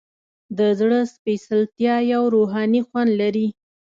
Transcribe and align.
د 0.57 0.59
زړه 0.79 0.99
سپیڅلتیا 1.13 1.95
یو 2.13 2.23
روحاني 2.35 2.81
خوند 2.87 3.11
لري. 3.21 3.47